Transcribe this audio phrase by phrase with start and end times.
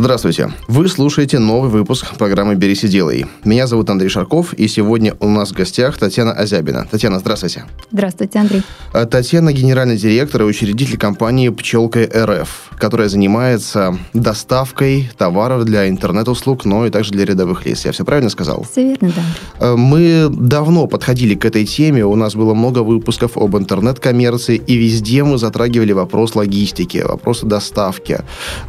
[0.00, 0.50] Здравствуйте.
[0.66, 3.26] Вы слушаете новый выпуск программы «Берись и делай».
[3.44, 6.88] Меня зовут Андрей Шарков, и сегодня у нас в гостях Татьяна Азябина.
[6.90, 7.66] Татьяна, здравствуйте.
[7.92, 8.62] Здравствуйте, Андрей.
[8.94, 16.64] Э, Татьяна– генеральный директор и учредитель компании «Пчелка РФ», которая занимается доставкой товаров для интернет-услуг,
[16.64, 17.84] но и также для рядовых лиц.
[17.84, 18.66] Я все правильно сказал?
[18.72, 19.22] Все верно, да.
[19.66, 24.76] Э, мы давно подходили к этой теме, у нас было много выпусков об интернет-коммерции, и
[24.76, 28.20] везде мы затрагивали вопрос логистики, вопросы доставки.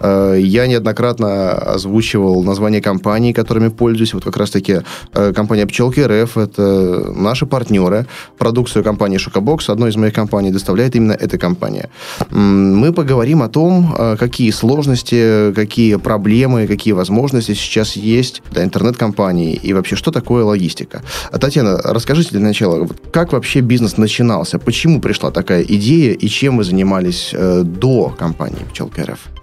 [0.02, 4.14] Э, я неоднократно неоднократно озвучивал название компаний, которыми пользуюсь.
[4.14, 4.82] Вот как раз-таки
[5.14, 8.06] э, компания «Пчелки РФ»— это наши партнеры.
[8.38, 11.90] Продукцию компании «Шокобокс», одной из моих компаний, доставляет именно эта компания.
[12.32, 19.60] Мы поговорим о том, э, какие сложности, какие проблемы, какие возможности сейчас есть для интернет-компаний
[19.64, 21.02] и вообще, что такое логистика.
[21.32, 24.60] Татьяна, расскажите для начала, как вообще бизнес начинался?
[24.60, 29.41] Почему пришла такая идея и чем вы занимались э, до компании «Пчелка РФ»?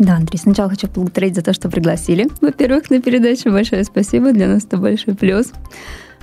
[0.00, 2.26] Да, Андрей, сначала хочу поблагодарить за то, что пригласили.
[2.40, 5.52] Во-первых, на передачу большое спасибо, для нас это большой плюс.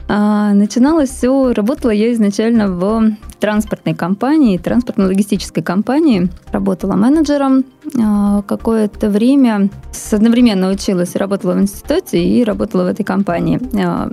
[0.10, 6.28] А, начиналось все, работала я изначально в транспортной компании, транспортно-логистической компании.
[6.52, 7.66] Работала менеджером
[8.02, 9.70] а, какое-то время,
[10.12, 13.60] одновременно училась, работала в институте и работала в этой компании.
[13.80, 14.10] А,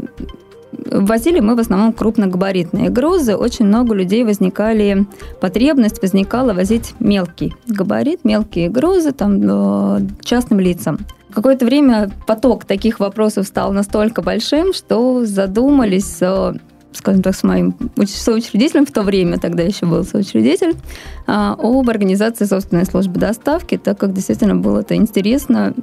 [0.91, 3.36] возили мы в основном крупногабаритные грузы.
[3.36, 5.06] Очень много людей возникали,
[5.41, 10.98] потребность возникала возить мелкий габарит, мелкие грузы там, э, частным лицам.
[11.33, 16.19] Какое-то время поток таких вопросов стал настолько большим, что задумались
[16.94, 17.74] скажем так, с моим
[18.06, 20.74] соучредителем в то время, тогда еще был соучредитель,
[21.26, 25.74] а, об организации собственной службы доставки, так как действительно было это интересно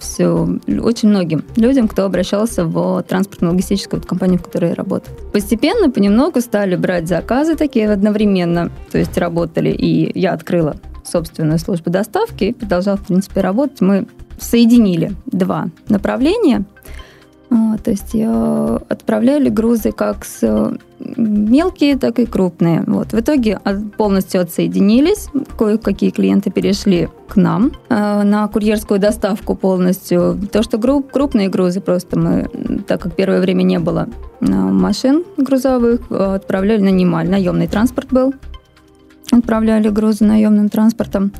[0.00, 5.16] все очень многим людям, кто обращался в транспортно-логистическую компанию, в которой я работаю.
[5.32, 11.90] Постепенно, понемногу стали брать заказы такие одновременно, то есть работали, и я открыла собственную службу
[11.90, 13.80] доставки и продолжала, в принципе, работать.
[13.80, 14.06] Мы
[14.38, 16.64] соединили два направления–
[17.82, 20.76] то есть отправляли грузы как с
[21.16, 22.82] мелкие, так и крупные.
[22.86, 23.12] Вот.
[23.12, 23.60] В итоге
[23.96, 25.28] полностью отсоединились,
[25.58, 30.38] кое-какие клиенты перешли к нам э, на курьерскую доставку полностью.
[30.50, 32.48] То, что гру- крупные грузы просто мы,
[32.86, 34.08] так как первое время не было
[34.40, 38.34] э, машин грузовых, отправляли нанимали, наемный транспорт был,
[39.30, 41.32] отправляли грузы наемным транспортом.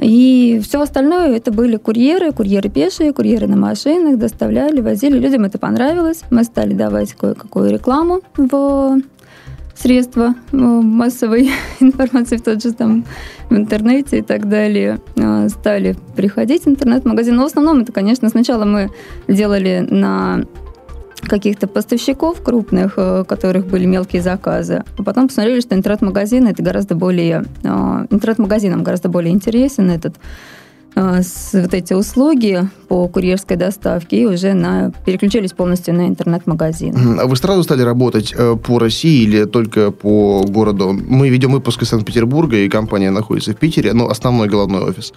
[0.00, 5.18] И все остальное это были курьеры, курьеры пешие, курьеры на машинах, доставляли, возили.
[5.18, 6.22] Людям это понравилось.
[6.30, 9.00] Мы стали давать кое-какую рекламу в
[9.74, 13.04] средства массовой информации, в тот же там
[13.50, 15.00] в интернете и так далее.
[15.18, 17.36] А, стали приходить интернет-магазин.
[17.36, 18.90] Но в основном это, конечно, сначала мы
[19.28, 20.44] делали на
[21.28, 24.84] каких-то поставщиков крупных, э, у которых были мелкие заказы.
[24.98, 27.44] А потом посмотрели, что интернет-магазин это гораздо более...
[27.62, 30.16] Э, интернет-магазинам гораздо более интересен этот
[30.96, 37.20] с, вот эти услуги по курьерской доставке и уже на, переключились полностью на интернет-магазин.
[37.20, 38.34] А вы сразу стали работать
[38.64, 40.92] по России или только по городу?
[40.92, 45.12] Мы ведем выпуск из Санкт-Петербурга, и компания находится в Питере, но основной головной офис.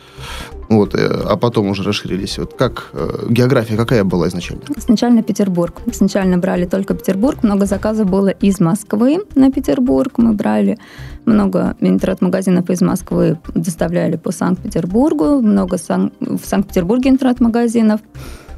[0.69, 2.37] Вот, э, а потом уже расширились.
[2.37, 4.61] Вот как э, география какая была изначально?
[4.77, 5.81] Изначально Петербург.
[5.87, 7.41] Изначально брали только Петербург.
[7.43, 10.17] Много заказов было из Москвы на Петербург.
[10.17, 10.77] Мы брали
[11.29, 15.41] много интернет-магазинов из Москвы, доставляли по Санкт-Петербургу.
[15.41, 18.01] Много сан- в Санкт-Петербурге интернет-магазинов,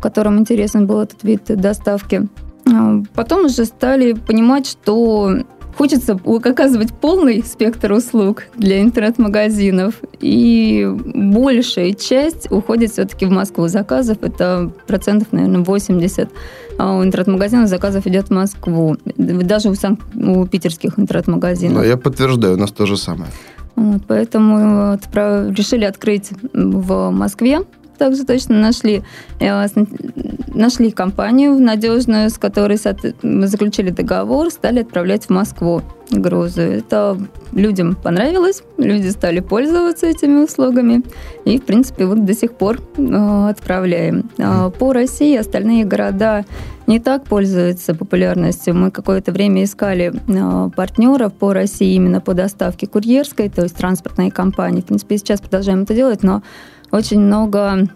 [0.01, 2.27] которым интересен был этот вид доставки.
[2.71, 5.37] А, потом уже стали понимать, что
[5.81, 9.95] Хочется оказывать полный спектр услуг для интернет-магазинов.
[10.19, 14.19] И большая часть уходит все-таки в Москву заказов.
[14.21, 16.29] Это процентов, наверное, 80
[16.77, 18.95] а у интернет-магазинов заказов идет в Москву.
[19.17, 19.97] Даже у, сан...
[20.13, 21.81] у питерских интернет-магазинов.
[21.81, 23.31] Да, я подтверждаю, у нас то же самое.
[23.75, 25.49] Вот, поэтому отправ...
[25.57, 27.61] решили открыть в Москве
[28.01, 29.03] также точно нашли,
[29.39, 29.67] э,
[30.55, 32.77] нашли компанию надежную, с которой
[33.21, 36.61] заключили договор, стали отправлять в Москву грузы.
[36.61, 37.15] Это
[37.53, 41.03] людям понравилось, люди стали пользоваться этими услугами,
[41.45, 44.31] и, в принципе, вот до сих пор э, отправляем.
[44.39, 46.43] А по России остальные города
[46.87, 48.73] не так пользуются популярностью.
[48.73, 54.31] Мы какое-то время искали э, партнеров по России именно по доставке курьерской, то есть транспортной
[54.31, 54.81] компании.
[54.81, 56.41] В принципе, сейчас продолжаем это делать, но
[56.91, 57.87] очень много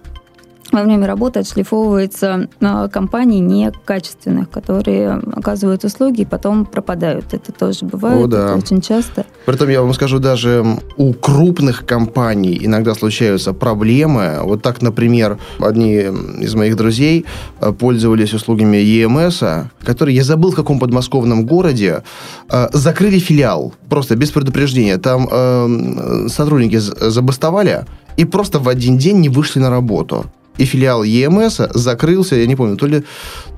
[0.71, 7.33] во время работы отшлифовывается а, компаний некачественных, которые оказывают услуги и потом пропадают.
[7.33, 8.45] Это тоже бывает, О, да.
[8.45, 9.25] это очень часто.
[9.45, 10.65] Притом я вам скажу, даже
[10.97, 14.39] у крупных компаний иногда случаются проблемы.
[14.41, 15.97] Вот так, например, одни
[16.41, 17.25] из моих друзей
[17.59, 22.03] а, пользовались услугами EMS, который, я забыл, в каком подмосковном городе,
[22.49, 24.97] а, закрыли филиал, просто без предупреждения.
[24.97, 27.85] Там сотрудники забастовали
[28.17, 30.25] и просто в один день не вышли на работу
[30.57, 33.03] и филиал ЕМС закрылся, я не помню, то ли,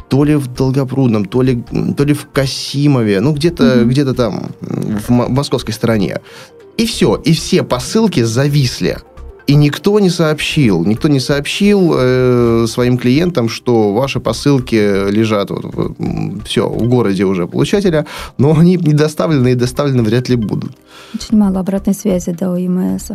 [0.10, 1.64] то ли в Долгопрудном, то ли,
[1.96, 3.86] то ли в Касимове, ну, где-то mm-hmm.
[3.86, 6.20] где там, в московской стороне.
[6.78, 8.98] И все, и все посылки зависли.
[9.48, 15.96] И никто не сообщил, никто не сообщил э, своим клиентам, что ваши посылки лежат вот,
[16.46, 18.06] все в городе уже получателя,
[18.38, 20.74] но они не доставлены и доставлены вряд ли будут.
[21.14, 23.12] Очень мало обратной связи до ЕМС.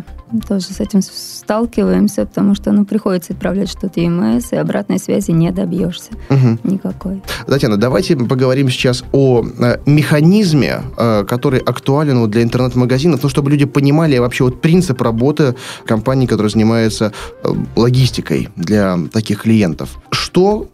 [0.49, 5.51] Тоже с этим сталкиваемся, потому что ну, приходится отправлять что-то ЕМС, и обратной связи не
[5.51, 6.59] добьешься угу.
[6.65, 7.23] никакой.
[7.47, 13.51] Татьяна, давайте поговорим сейчас о э, механизме, э, который актуален вот для интернет-магазинов, ну, чтобы
[13.51, 17.13] люди понимали вообще вот принцип работы компании компании, которая занимается
[17.45, 19.99] э, логистикой для таких клиентов.
[20.11, 20.69] Что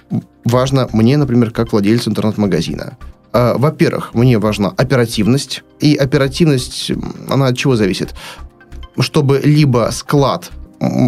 [0.45, 2.97] важно мне, например, как владельцу интернет-магазина?
[3.33, 5.63] Э, во-первых, мне важна оперативность.
[5.81, 6.93] И оперативность,
[7.29, 8.15] она от чего зависит?
[8.99, 10.51] Чтобы либо склад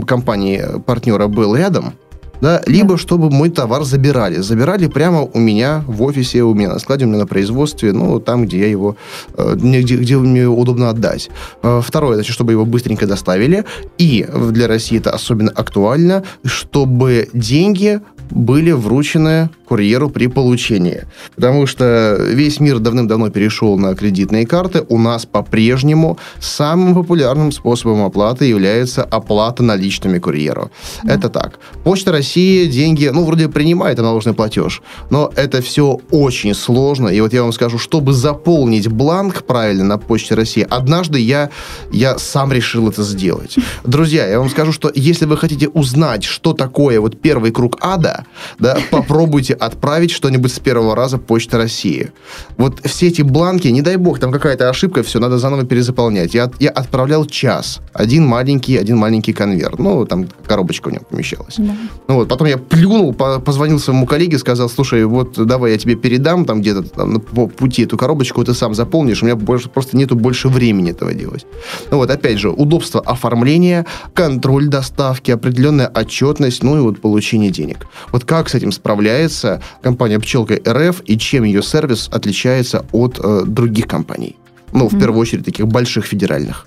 [0.06, 1.94] компании-партнера был рядом,
[2.40, 2.98] да, либо да.
[2.98, 4.36] чтобы мой товар забирали.
[4.36, 8.20] Забирали прямо у меня в офисе, у меня на складе, у меня на производстве, ну,
[8.20, 8.96] там, где я его,
[9.36, 11.30] э, где, где мне удобно отдать.
[11.62, 13.64] Э, второе, значит, чтобы его быстренько доставили.
[13.98, 18.00] И для России это особенно актуально, чтобы деньги
[18.30, 21.04] были вручены курьеру при получении.
[21.36, 24.84] Потому что весь мир давным-давно перешел на кредитные карты.
[24.88, 30.70] У нас по-прежнему самым популярным способом оплаты является оплата наличными курьеру.
[31.04, 31.14] Да.
[31.14, 31.58] Это так.
[31.84, 37.08] Почта России деньги, ну, вроде принимает наложный платеж, но это все очень сложно.
[37.08, 41.50] И вот я вам скажу, чтобы заполнить бланк правильно на Почте России, однажды я,
[41.92, 43.56] я сам решил это сделать.
[43.84, 48.24] Друзья, я вам скажу, что если вы хотите узнать, что такое вот первый круг ада,
[48.58, 52.12] да, попробуйте отправить что-нибудь с первого раза Почта России.
[52.56, 56.34] Вот все эти бланки, не дай бог, там какая-то ошибка, все, надо заново перезаполнять.
[56.34, 57.80] Я, я отправлял час.
[57.92, 59.78] Один маленький, один маленький конверт.
[59.78, 61.56] Ну, там коробочка у него помещалась.
[61.58, 61.76] Да.
[62.08, 65.94] Ну вот, потом я плюнул, по позвонил своему коллеге, сказал, слушай, вот давай я тебе
[65.94, 69.96] передам там где-то там, по пути эту коробочку, ты сам заполнишь, у меня больше, просто
[69.96, 71.46] нету больше времени этого делать.
[71.90, 77.86] Ну вот, опять же, удобство оформления, контроль доставки, определенная отчетность, ну и вот получение денег.
[78.12, 83.42] Вот как с этим справляется компания «Пчелка РФ» и чем ее сервис отличается от э,
[83.46, 84.36] других компаний?
[84.72, 84.96] Ну, mm-hmm.
[84.96, 86.66] в первую очередь, таких больших федеральных.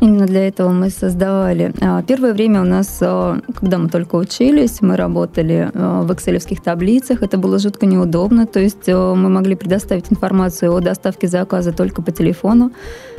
[0.00, 1.74] Именно для этого мы создавали.
[1.80, 6.62] А, первое время у нас, а, когда мы только учились, мы работали а, в экселевских
[6.62, 7.22] таблицах.
[7.22, 8.46] Это было жутко неудобно.
[8.46, 12.72] То есть мы могли предоставить информацию о доставке заказа только по телефону.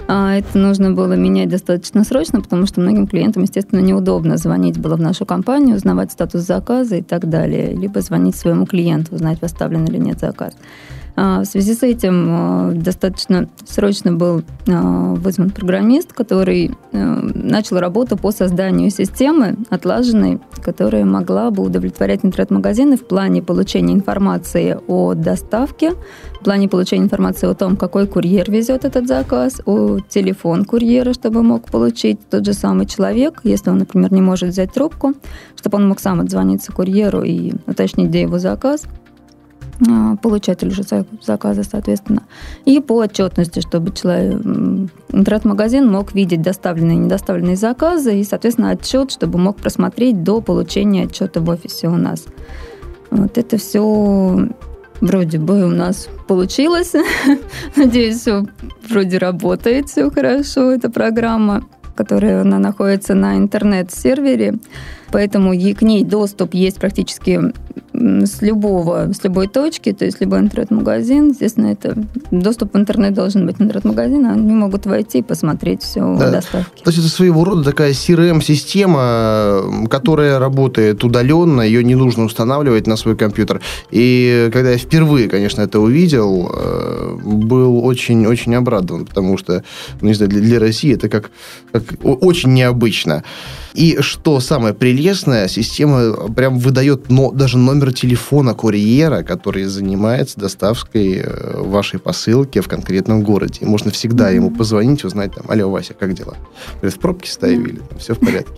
[0.08, 5.00] Это нужно было менять достаточно срочно, потому что многим клиентам, естественно, неудобно звонить было в
[5.00, 10.00] нашу компанию, узнавать статус заказа и так далее, либо звонить своему клиенту, узнать, поставлен или
[10.00, 10.54] нет заказ.
[11.16, 18.18] А, в связи с этим а, достаточно срочно был а, вызван программист, который начал работу
[18.18, 25.94] по созданию системы отлаженной, которая могла бы удовлетворять интернет-магазины в плане получения информации о доставке,
[26.40, 31.44] в плане получения информации о том, какой курьер везет этот заказ, о телефон курьера, чтобы
[31.44, 32.20] мог получить.
[32.30, 35.14] Тот же самый человек, если он, например, не может взять трубку,
[35.56, 38.84] чтобы он мог сам отзвониться курьеру и уточнить, где его заказ–
[40.22, 40.84] получатель уже
[41.22, 42.24] заказа, соответственно,
[42.66, 44.42] и по отчетности, чтобы человек,
[45.10, 51.06] интернет-магазин мог видеть доставленные и недоставленные заказы, и, соответственно, отчет, чтобы мог просмотреть до получения
[51.06, 52.26] отчета в офисе у нас.
[53.10, 54.50] Вот это все
[55.02, 56.94] вроде бы у нас получилось.
[57.76, 58.46] Надеюсь, все
[58.88, 64.60] вроде работает, все хорошо, эта программа, которая она находится на интернет-сервере,
[65.12, 67.52] поэтому к ней доступ есть практически
[68.02, 71.96] с любого, с любой точки, то есть любой интернет-магазин, естественно, это
[72.32, 76.32] доступ в интернет должен быть интернет-магазин, они могут войти и посмотреть все да.
[76.32, 76.84] доставки.
[76.84, 82.96] То есть это своего рода такая CRM-система, которая работает удаленно, ее не нужно устанавливать на
[82.96, 83.62] свой компьютер.
[83.92, 89.64] И когда я впервые, конечно, это увидел, э, был очень-очень обрадован, потому что,
[90.02, 91.32] ну, не знаю, для, для России это как,
[91.72, 93.24] как очень необычно.
[93.74, 101.22] И что самое прелестное, система прям выдает но, даже номер телефона курьера, который занимается доставкой
[101.24, 103.66] э, вашей посылки в конкретном городе.
[103.66, 104.36] можно всегда mm-hmm.
[104.36, 106.36] ему позвонить, узнать там, алло, Вася, как дела?
[106.76, 108.54] Говорит, в пробке стояли, там, все в порядке.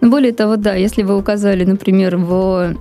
[0.00, 2.74] Но более того, да, если вы указали, например, в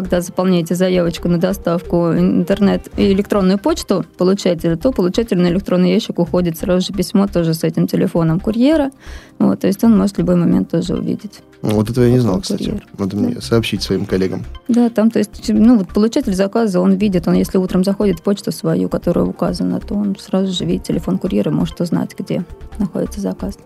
[0.00, 6.20] когда заполняете заявочку на доставку интернет и электронную почту получателя, то получатель на электронный ящик
[6.20, 8.92] уходит сразу же письмо тоже с этим телефоном курьера.
[9.40, 11.40] Вот, то есть он может в любой момент тоже увидеть.
[11.62, 12.64] Вот этого я не знал, кстати.
[12.64, 12.86] Курьер.
[12.96, 13.22] Надо да.
[13.22, 14.44] мне сообщить своим коллегам.
[14.68, 18.22] Да, там, то есть, ну, вот получатель заказа, он видит, он, если утром заходит в
[18.22, 22.44] почту свою, которая указана, то он сразу же видит телефон курьера, может узнать, где
[22.78, 23.58] находится заказ.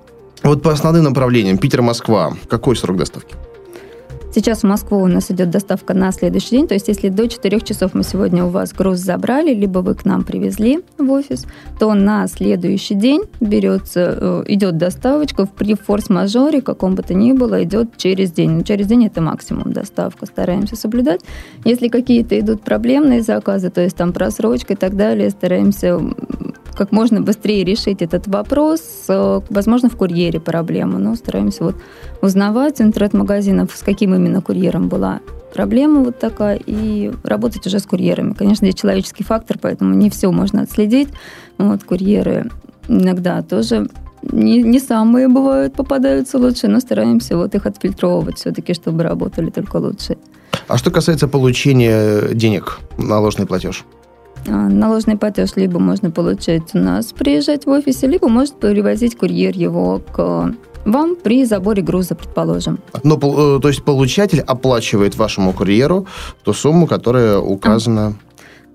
[0.43, 2.33] Вот по основным направлениям Питер-Москва.
[2.49, 3.35] Какой срок доставки?
[4.35, 6.67] Сейчас в Москву у нас идет доставка на следующий день.
[6.67, 10.07] То есть, если до 4 часов мы сегодня у вас груз забрали, либо вы к
[10.07, 11.47] нам привезли в офис,
[11.79, 17.63] то на следующий день берется, э, идет доставочка при форс-мажоре, каком бы то ни было,
[17.63, 18.53] идет через день.
[18.53, 20.25] Но через день это максимум доставка.
[20.25, 21.21] Стараемся соблюдать.
[21.67, 26.01] Если какие-то идут проблемные заказы, то есть там просрочка и так далее, стараемся
[26.75, 28.81] как можно быстрее решить этот вопрос.
[29.09, 31.77] Э, возможно, в курьере проблема, но стараемся вот
[32.21, 35.21] узнавать интернет-магазинов, с каким именно курьером была
[35.53, 38.33] проблема вот такая, и работать уже с курьерами.
[38.33, 41.09] Конечно, здесь человеческий фактор, поэтому не все можно отследить.
[41.59, 42.51] Вот курьеры
[42.89, 43.89] иногда тоже
[44.23, 49.77] не, не самые бывают, попадаются лучше, но стараемся вот их отфильтровывать все-таки, чтобы работали только
[49.77, 50.17] лучше.
[50.69, 53.85] А что касается получения денег, наложный платеж?
[54.47, 59.57] А, наложный платеж либо можно получать у нас, приезжать в офисе, либо может привозить курьер
[59.57, 62.81] его к вам при заборе груза, предположим.
[63.05, 66.07] Ну, то есть получатель оплачивает вашему курьеру
[66.43, 68.15] ту сумму, которая указана...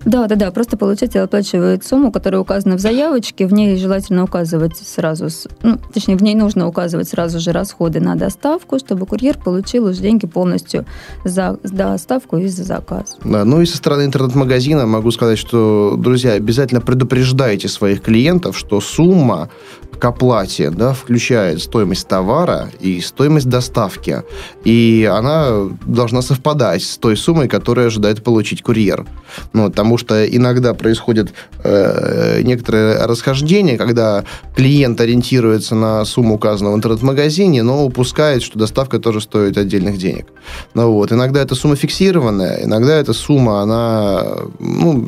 [0.04, 0.50] Да, да, да.
[0.50, 3.46] Просто получатель оплачивает сумму, которая указана в заявочке.
[3.46, 5.28] В ней желательно указывать сразу,
[5.62, 10.00] ну, точнее, в ней нужно указывать сразу же расходы на доставку, чтобы курьер получил уже
[10.00, 10.86] деньги полностью
[11.24, 13.16] за доставку и за заказ.
[13.24, 18.80] Да, ну и со стороны интернет-магазина могу сказать, что, друзья, обязательно предупреждайте своих клиентов, что
[18.80, 19.50] сумма
[19.98, 24.22] к оплате да, включает стоимость товара и стоимость доставки.
[24.64, 29.06] И она должна совпадать с той суммой, которую ожидает получить курьер.
[29.52, 31.32] Ну, там потому что иногда происходит
[31.64, 38.98] э, некоторое расхождение, когда клиент ориентируется на сумму указанного в интернет-магазине, но упускает, что доставка
[38.98, 40.26] тоже стоит отдельных денег.
[40.74, 41.10] Ну, вот.
[41.10, 44.26] Иногда эта сумма фиксированная, иногда эта сумма, она
[44.58, 45.06] ну,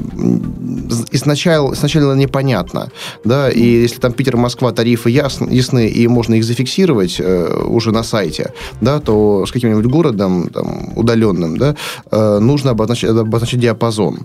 [1.11, 2.89] изначально, изначально непонятна.
[3.25, 3.51] Да?
[3.51, 8.55] И если там Питер-Москва тарифы ясны, ясны, и можно их зафиксировать э, уже на сайте,
[8.81, 11.77] да, то с каким-нибудь городом там, удаленным да,
[12.11, 14.21] э, нужно обозначить, обозначить диапазон.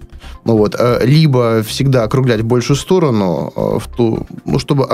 [0.46, 4.88] Ну вот, э, либо всегда округлять в большую сторону, э, в ту, ну, чтобы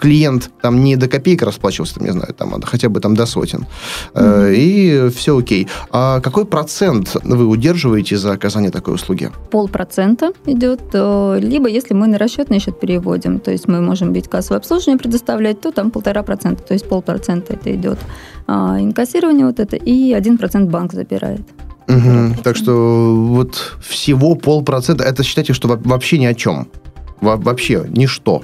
[0.00, 3.26] клиент там не до копеек расплачивался, там, не знаю, там, а хотя бы там до
[3.26, 3.66] сотен.
[4.14, 4.54] Mm-hmm.
[4.54, 5.68] И все окей.
[5.90, 9.30] А какой процент вы удерживаете за оказание такой услуги?
[9.50, 10.80] Полпроцента идет.
[10.92, 15.60] Либо если мы на расчетный счет переводим, то есть мы можем ведь кассовое обслуживание предоставлять,
[15.60, 17.98] то там полтора процента, то есть полпроцента это идет
[18.46, 21.42] а, инкассирование вот это, и один процент банк забирает.
[21.88, 22.42] Угу.
[22.44, 26.68] Так что вот всего полпроцента, это считайте, что вообще ни о чем.
[27.20, 28.42] Во вообще ничто.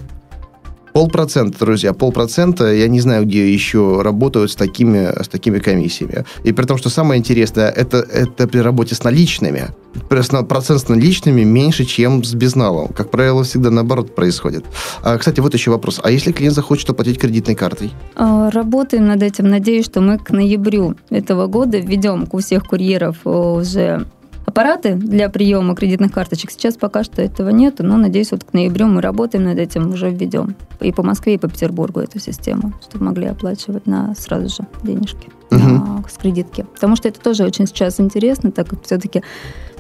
[0.93, 2.73] Полпроцента, друзья, полпроцента.
[2.73, 6.25] Я не знаю, где еще работают с такими, с такими комиссиями.
[6.45, 9.69] И при том, что самое интересное, это, это при работе с наличными.
[10.09, 12.89] Процент с наличными меньше, чем с безналом.
[12.89, 14.65] Как правило, всегда наоборот происходит.
[15.03, 16.01] А, кстати, вот еще вопрос.
[16.03, 17.93] А если клиент захочет оплатить кредитной картой?
[18.17, 19.49] А, работаем над этим.
[19.49, 24.07] Надеюсь, что мы к ноябрю этого года введем у всех курьеров уже
[24.47, 26.51] аппараты для приема кредитных карточек.
[26.51, 30.11] Сейчас пока что этого нет, но, надеюсь, вот к ноябрю мы работаем над этим, уже
[30.11, 34.69] введем и по Москве, и по Петербургу эту систему, чтобы могли оплачивать на сразу же
[34.83, 36.05] денежки угу.
[36.09, 36.67] с кредитки.
[36.75, 39.23] Потому что это тоже очень сейчас интересно, так как все-таки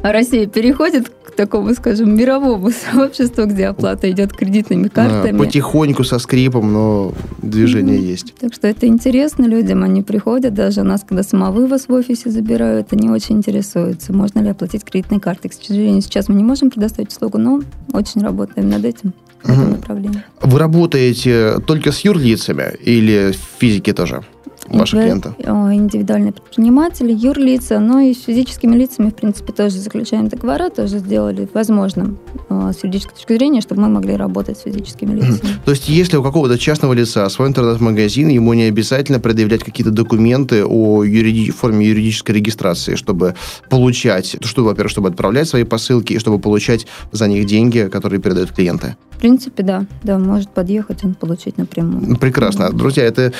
[0.03, 5.33] Россия переходит к такому, скажем, мировому сообществу, где оплата идет кредитными картами.
[5.33, 8.11] Да, потихоньку, со скрипом, но движение mm-hmm.
[8.11, 8.35] есть.
[8.35, 9.83] Так что это интересно людям.
[9.83, 14.85] Они приходят, даже нас, когда самовывоз в офисе забирают, они очень интересуются, можно ли оплатить
[14.85, 15.51] кредитной картой.
[15.51, 19.15] К сожалению, сейчас мы не можем предоставить услугу, но очень работаем над этим.
[19.47, 20.23] Направлении.
[20.41, 24.23] Вы работаете только с юрлицами или физики тоже?
[24.69, 25.35] Ваших клиентов?
[25.39, 31.49] Индивидуальные предприниматели, юрлица, но и с физическими лицами, в принципе, тоже заключаем договора, тоже сделали
[31.53, 32.19] возможным
[32.49, 35.55] с юридической точки зрения, чтобы мы могли работать с физическими лицами.
[35.65, 40.65] То есть, если у какого-то частного лица свой интернет-магазин, ему не обязательно предъявлять какие-то документы
[40.65, 41.51] о юриди...
[41.51, 43.35] форме юридической регистрации, чтобы
[43.71, 48.53] получать, чтобы, во-первых, чтобы отправлять свои посылки и чтобы получать за них деньги, которые передают
[48.53, 48.97] клиенты.
[49.11, 49.87] В принципе, да.
[50.03, 52.17] Да, может подъехать он получить напрямую.
[52.17, 52.71] Прекрасно.
[52.71, 53.33] Друзья, это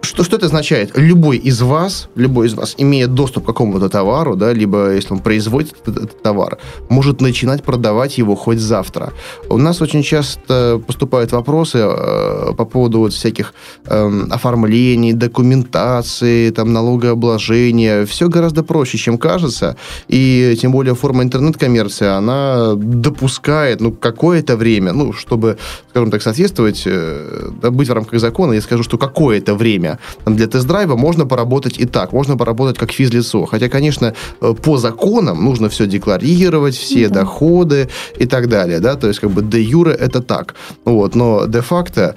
[0.00, 4.36] что, что это означает, любой из вас, любой из вас, имея доступ к какому-то товару,
[4.36, 6.58] да, либо если он производит этот, товар,
[6.90, 9.12] может начинать продавать его хоть завтра.
[9.48, 13.54] У нас очень часто поступают вопросы э, по поводу вот всяких
[13.86, 18.04] э, оформлений, документации, там, налогообложения.
[18.04, 19.76] Все гораздо проще, чем кажется.
[20.08, 25.56] И тем более форма интернет-коммерции, она допускает, ну, какое-то время, ну, чтобы,
[25.90, 30.96] скажем так, соответствовать, э, быть в рамках закона, я скажу, что какое-то время для тест-драйва
[30.96, 33.46] можно поработать и так, можно поработать как физлицо.
[33.46, 37.20] Хотя, конечно, э, по законам нужно все декларировать, все да.
[37.20, 41.46] доходы и так далее, да, то есть как бы де юре это так, вот, но
[41.46, 42.14] де-факто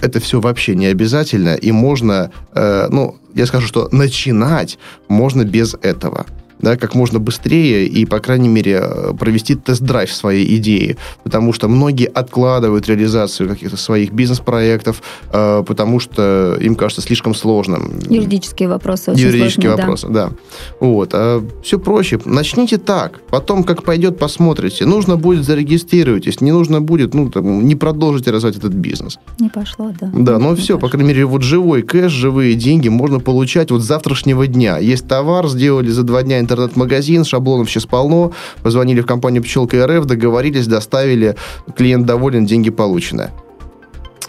[0.00, 4.78] это все вообще не обязательно, и можно, э, ну, я скажу, что начинать
[5.08, 6.26] можно без этого
[6.64, 8.82] да, как можно быстрее и, по крайней мере,
[9.18, 15.02] провести тест-драйв своей идеи, потому что многие откладывают реализацию каких-то своих бизнес-проектов,
[15.32, 18.00] э, потому что им кажется слишком сложным.
[18.08, 20.28] Юридические вопросы очень Юридические сложные, вопросы, да.
[20.28, 20.32] да.
[20.80, 21.10] Вот.
[21.12, 22.18] А все проще.
[22.24, 23.20] Начните так.
[23.30, 24.86] Потом, как пойдет, посмотрите.
[24.86, 26.40] Нужно будет, зарегистрируйтесь.
[26.40, 29.18] Не нужно будет, ну, там, не продолжите развивать этот бизнес.
[29.38, 30.10] Не пошло, да.
[30.12, 30.80] Да, но не все, пошло.
[30.80, 34.78] по крайней мере, вот живой кэш, живые деньги можно получать вот с завтрашнего дня.
[34.78, 38.32] Есть товар, сделали за два дня интернет-магазин, шаблонов сейчас полно.
[38.62, 41.36] Позвонили в компанию «Пчелка РФ», договорились, доставили,
[41.76, 43.30] клиент доволен, деньги получены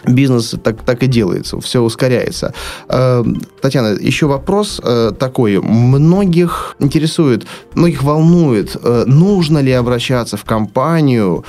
[0.06, 2.54] бизнес так, так и делается, все ускоряется.
[2.88, 3.24] Э,
[3.60, 5.60] Татьяна, еще вопрос э, такой.
[5.60, 11.44] Многих интересует, многих волнует, э, нужно ли обращаться в компанию,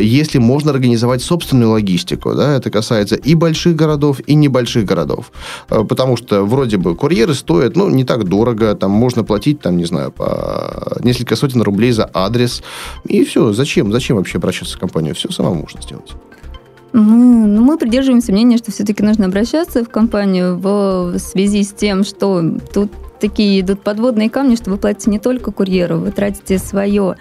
[0.00, 2.34] если можно организовать собственную логистику.
[2.34, 2.56] Да?
[2.56, 5.32] Это касается и больших городов, и небольших городов.
[5.68, 9.84] Потому что вроде бы курьеры стоят ну, не так дорого, там можно платить, там, не
[9.84, 12.62] знаю, по несколько сотен рублей за адрес.
[13.04, 13.52] И все.
[13.52, 13.92] Зачем?
[13.92, 15.14] Зачем вообще обращаться в компанию?
[15.14, 16.12] Все самому можно сделать.
[16.92, 22.04] Ну, ну, мы придерживаемся мнения, что все-таки нужно обращаться в компанию в связи с тем,
[22.04, 27.16] что тут такие идут подводные камни, что вы платите не только курьеру, вы тратите свое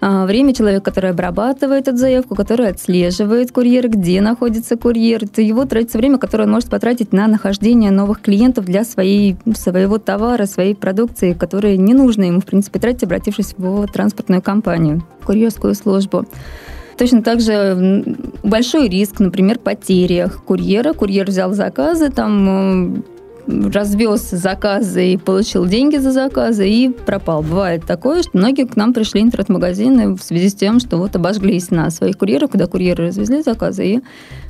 [0.00, 5.24] а, время человека, который обрабатывает эту заявку, который отслеживает курьера, где находится курьер.
[5.24, 9.98] Это его тратится время, которое он может потратить на нахождение новых клиентов для своей, своего
[9.98, 15.74] товара, своей продукции, которые не нужно ему, в принципе, тратить, обратившись в транспортную компанию, курьерскую
[15.74, 16.26] службу.
[16.98, 18.04] Точно так же
[18.42, 20.92] большой риск, например, потери курьера.
[20.92, 23.02] Курьер взял заказы, там э,
[23.46, 27.42] развез заказы и получил деньги за заказы и пропал.
[27.42, 31.70] Бывает такое, что многие к нам пришли интернет-магазины в связи с тем, что вот обожглись
[31.70, 34.00] на своих курьерах, когда курьеры развезли заказы и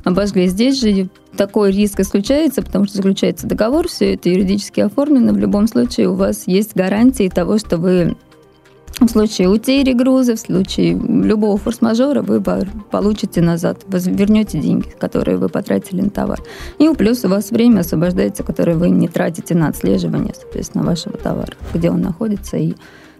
[0.05, 0.47] обожгли.
[0.47, 5.33] Здесь же такой риск исключается, потому что заключается договор, все это юридически оформлено.
[5.33, 8.17] В любом случае у вас есть гарантии того, что вы
[9.01, 15.49] в случае утери груза, в случае любого форс-мажора вы получите назад, вернете деньги, которые вы
[15.49, 16.41] потратили на товар.
[16.79, 21.55] И плюс у вас время освобождается, которое вы не тратите на отслеживание, соответственно, вашего товара,
[21.75, 22.75] где он находится, и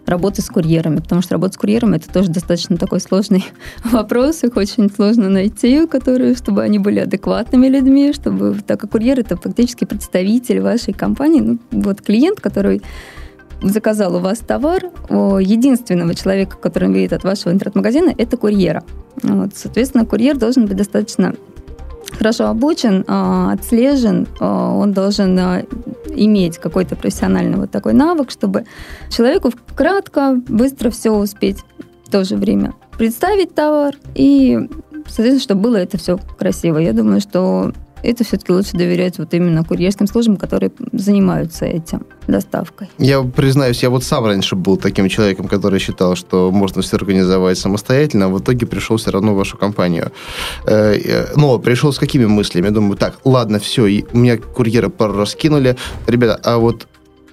[0.05, 3.45] работы с курьерами, потому что работа с курьерами это тоже достаточно такой сложный
[3.85, 9.19] вопрос, их очень сложно найти, которые, чтобы они были адекватными людьми, чтобы, так как курьер
[9.19, 12.81] это фактически представитель вашей компании, ну, вот клиент, который
[13.69, 18.83] заказал у вас товар, единственного человека, который видит от вашего интернет-магазина, это курьера.
[19.21, 21.35] Вот, соответственно, курьер должен быть достаточно
[22.17, 25.63] хорошо обучен, а, отслежен, а, он должен а,
[26.15, 28.65] иметь какой-то профессиональный вот такой навык, чтобы
[29.09, 31.57] человеку кратко, быстро все успеть
[32.05, 34.69] в то же время представить товар и,
[35.07, 36.77] соответственно, чтобы было это все красиво.
[36.77, 37.73] Я думаю, что
[38.03, 42.89] это все-таки лучше доверять вот именно курьерским службам, которые занимаются этим, доставкой.
[42.97, 47.57] Я признаюсь, я вот сам раньше был таким человеком, который считал, что можно все организовать
[47.57, 50.11] самостоятельно, а в итоге пришел все равно в вашу компанию.
[50.65, 52.69] Э, э, но пришел с какими мыслями?
[52.69, 55.77] Думаю, так, ладно, все, у меня курьеры пару раскинули.
[56.07, 56.87] Ребята, а вот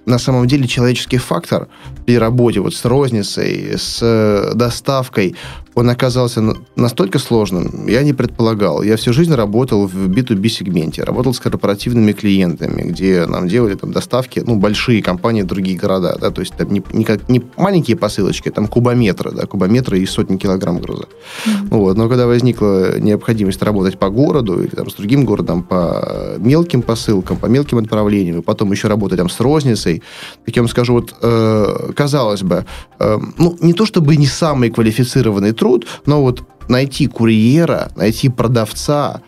[0.07, 1.69] на самом деле человеческий фактор
[2.07, 5.37] при работе вот с розницей, с э, доставкой,
[5.81, 6.43] он оказался
[6.77, 8.83] настолько сложным, я не предполагал.
[8.83, 14.43] Я всю жизнь работал в B2B-сегменте, работал с корпоративными клиентами, где нам делали там доставки,
[14.47, 18.51] ну, большие компании другие города, да, то есть там не, не, как, не маленькие посылочки,
[18.51, 21.05] там кубометры, да, кубометры и сотни килограмм груза.
[21.05, 21.69] Mm-hmm.
[21.71, 26.83] Вот, но когда возникла необходимость работать по городу или там с другим городом по мелким
[26.83, 30.03] посылкам, по мелким отправлениям, и потом еще работать там с розницей,
[30.45, 32.67] как я вам скажу, вот, э, казалось бы,
[32.99, 35.70] э, ну, не то чтобы не самый квалифицированный труд,
[36.07, 39.21] но вот найти курьера, найти продавца,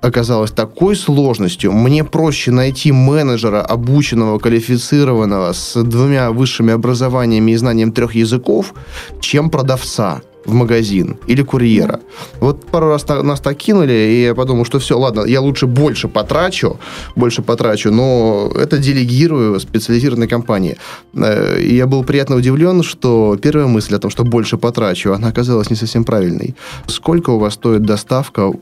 [0.00, 1.72] оказалось такой сложностью.
[1.72, 8.74] Мне проще найти менеджера, обученного, квалифицированного, с двумя высшими образованиями и знанием трех языков,
[9.20, 10.20] чем продавца.
[10.48, 12.00] В магазин или курьера.
[12.40, 16.08] Вот пару раз нас так кинули, и я подумал, что все, ладно, я лучше больше
[16.08, 16.78] потрачу,
[17.16, 20.76] больше потрачу, но это делегирую специализированной компании.
[21.14, 25.28] Э, и я был приятно удивлен, что первая мысль о том, что больше потрачу, она
[25.28, 26.54] оказалась не совсем правильной.
[26.86, 28.52] Сколько у вас стоит доставка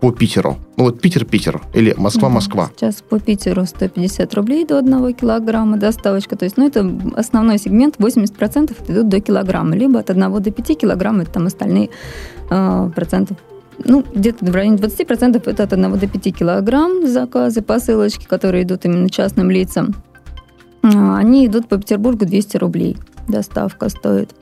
[0.00, 0.56] по Питеру?
[0.76, 2.70] Ну вот Питер-Питер или Москва-Москва.
[2.76, 6.36] Сейчас по Питеру 150 рублей до 1 килограмма доставочка.
[6.36, 9.76] То есть, ну, это основной сегмент, 80% идут до килограмма.
[9.76, 11.90] Либо от 1 до 5 килограмм, это там остальные
[12.50, 13.38] э, процентов
[13.84, 18.84] ну, где-то в районе 20% это от 1 до 5 килограмм заказы, посылочки, которые идут
[18.84, 19.94] именно частным лицам.
[20.82, 22.96] А, они идут по Петербургу 200 рублей.
[23.28, 24.34] Доставка стоит.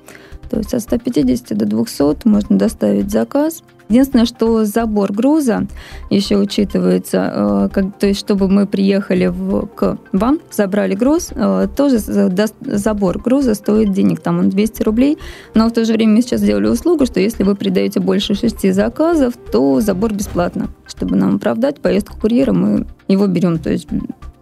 [0.51, 3.63] То есть от 150 до 200 можно доставить заказ.
[3.89, 5.67] Единственное, что забор груза
[6.11, 11.69] еще учитывается, э, как, то есть чтобы мы приехали в, к вам, забрали груз, э,
[11.77, 15.19] тоже забор груза стоит денег, там он 200 рублей,
[15.55, 18.71] но в то же время мы сейчас сделали услугу, что если вы придаете больше шести
[18.73, 20.69] заказов, то забор бесплатно.
[20.87, 23.89] Чтобы нам оправдать поездку курьера, мы его берем, то есть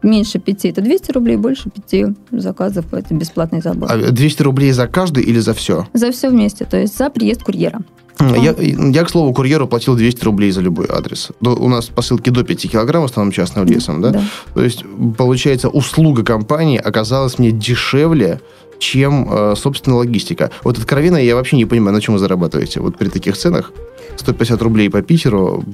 [0.03, 3.91] меньше пяти это 200 рублей, больше пяти заказов это бесплатный забор.
[3.91, 5.87] А 200 рублей за каждый или за все?
[5.95, 7.81] За все вместе, то есть за приезд курьера.
[8.21, 11.31] Я, я, к слову, курьеру платил 200 рублей за любой адрес.
[11.41, 14.11] у нас посылки до 5 килограмм, в основном частным лесом, да?
[14.11, 14.23] да?
[14.55, 14.85] То есть,
[15.19, 18.41] получается, услуга компании оказалась мне дешевле,
[18.79, 20.51] чем, э, собственно, логистика.
[20.63, 22.81] Вот откровенно я вообще не понимаю, на чем вы зарабатываете.
[22.81, 23.73] Вот при таких ценах
[24.17, 25.65] 150 рублей по Питеру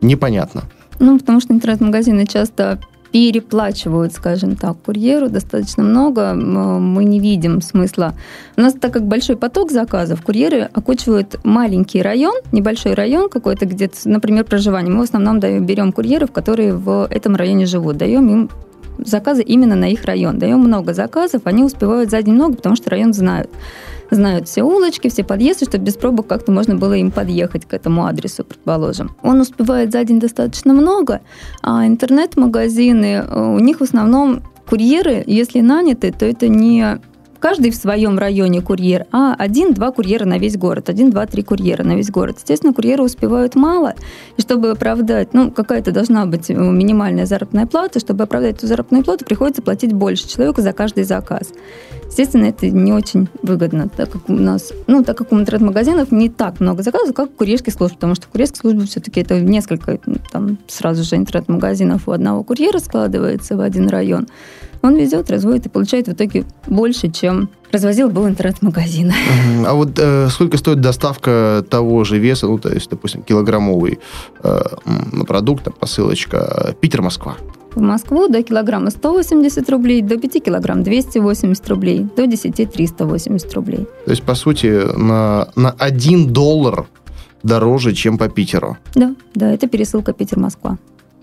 [0.00, 0.64] непонятно.
[0.98, 2.80] Ну, потому что интернет-магазины часто
[3.12, 6.34] переплачивают, скажем так, курьеру достаточно много.
[6.34, 8.14] Мы не видим смысла.
[8.56, 13.90] У нас, так как большой поток заказов, курьеры окучивают маленький район, небольшой район какой-то, где,
[14.04, 14.92] например, проживание.
[14.92, 18.50] Мы в основном даем, берем курьеров, которые в этом районе живут, даем им
[18.98, 20.38] заказы именно на их район.
[20.38, 23.48] Даем много заказов, они успевают за день много, потому что район знают
[24.10, 28.06] знают все улочки, все подъезды, чтобы без пробок как-то можно было им подъехать к этому
[28.06, 29.16] адресу, предположим.
[29.22, 31.20] Он успевает за день достаточно много,
[31.62, 37.00] а интернет-магазины, э, у них в основном курьеры, если наняты, то это не
[37.38, 42.10] каждый в своем районе курьер, а один-два курьера на весь город, один-два-три курьера на весь
[42.10, 42.36] город.
[42.38, 43.94] Естественно, курьеры успевают мало,
[44.36, 49.24] и чтобы оправдать, ну, какая-то должна быть минимальная заработная плата, чтобы оправдать эту заработную плату,
[49.24, 51.52] приходится платить больше человеку за каждый заказ.
[52.08, 56.28] Естественно, это не очень выгодно, так как у нас, ну, так как у интернет-магазинов не
[56.28, 59.98] так много заказов, как у курьерских служб, потому что курьерские службы все-таки это несколько,
[60.32, 64.26] там, сразу же интернет-магазинов у одного курьера складывается в один район.
[64.82, 69.12] Он везет, разводит и получает в итоге больше, чем развозил был интернет-магазин.
[69.66, 73.98] А вот э, сколько стоит доставка того же веса, ну, то есть, допустим, килограммовый
[74.42, 74.60] э,
[75.26, 77.36] продукт, посылочка Питер-Москва?
[77.74, 83.86] В Москву до килограмма 180 рублей, до 5 килограмм 280 рублей, до 10 380 рублей.
[84.04, 86.86] То есть, по сути, на, на 1 доллар
[87.42, 88.76] дороже, чем по Питеру?
[88.94, 90.78] Да, да, это пересылка Питер-Москва.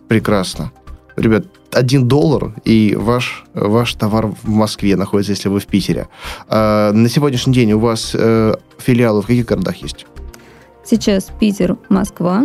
[0.07, 0.71] Прекрасно.
[1.17, 6.07] Ребят, один доллар, и ваш, ваш товар в Москве находится, если вы в Питере.
[6.47, 10.05] А на сегодняшний день у вас э, филиалы в каких городах есть?
[10.87, 12.43] Сейчас Питер, Москва.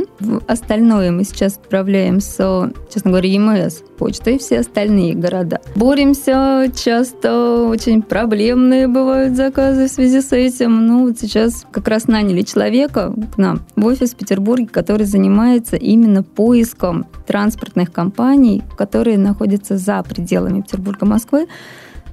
[0.48, 5.60] Остальное мы сейчас отправляем с, честно говоря, ЕМС почтой, все остальные города.
[5.76, 10.86] Боремся, часто очень проблемные бывают заказы в связи с этим.
[10.86, 15.76] Ну, вот сейчас как раз наняли человека к нам в офис в Петербурге, который занимается
[15.76, 21.46] именно поиском транспортных компаний, которые находятся за пределами Петербурга, Москвы,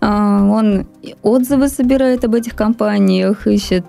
[0.02, 0.88] а, он
[1.24, 3.86] отзывы собирает об этих компаниях, ищет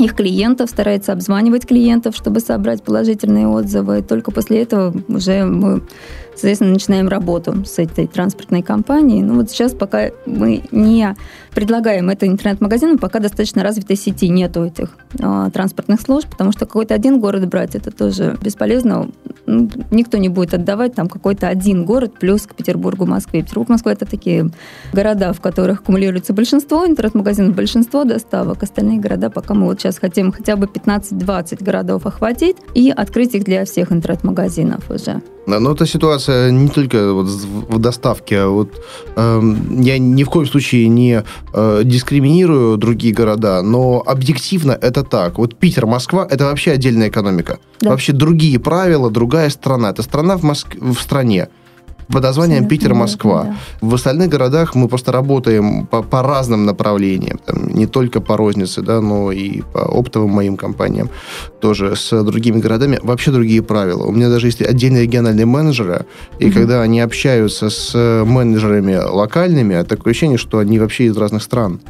[0.00, 3.98] их клиентов, старается обзванивать клиентов, чтобы собрать положительные отзывы.
[3.98, 5.82] И только после этого уже мы
[6.30, 9.22] соответственно, начинаем работу с этой транспортной компанией.
[9.22, 11.14] Ну вот сейчас пока мы не
[11.54, 16.94] предлагаем это интернет-магазинам, пока достаточно развитой сети нету этих э, транспортных служб, потому что какой-то
[16.94, 19.08] один город брать, это тоже бесполезно.
[19.46, 23.42] Ну, никто не будет отдавать там какой-то один город плюс к Петербургу, Москве.
[23.42, 24.50] Петербург, Москва это такие
[24.92, 28.62] города, в которых аккумулируется большинство интернет-магазинов, большинство доставок.
[28.62, 33.44] Остальные города пока мы вот сейчас хотим хотя бы 15-20 городов охватить и открыть их
[33.44, 35.20] для всех интернет-магазинов уже.
[35.46, 38.40] Но эта ситуация не только вот в доставке.
[38.40, 38.68] А вот,
[39.16, 39.42] э,
[39.78, 45.38] я ни в коем случае не э, дискриминирую другие города, но объективно это так.
[45.38, 47.58] Вот Питер, Москва– это вообще отдельная экономика.
[47.80, 47.90] Да.
[47.90, 49.90] Вообще другие правила, другая страна.
[49.90, 50.76] Это страна в, Моск...
[50.80, 51.48] в стране
[52.12, 53.44] под названием Питер-Москва.
[53.44, 53.56] Да.
[53.80, 57.38] В остальных городах мы просто работаем по, по разным направлениям.
[57.46, 61.08] Там, не только по рознице, да, но и по оптовым моим компаниям.
[61.60, 62.98] Тоже с другими городами.
[63.02, 64.04] Вообще другие правила.
[64.04, 66.06] У меня даже есть отдельные региональные менеджеры,
[66.38, 71.42] и mm когда они общаются с менеджерами локальными, такое ощущение, что они вообще из разных
[71.42, 71.80] стран.